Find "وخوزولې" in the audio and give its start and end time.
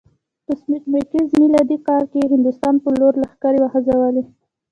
3.61-4.23